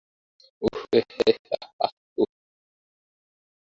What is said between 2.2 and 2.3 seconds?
উহ।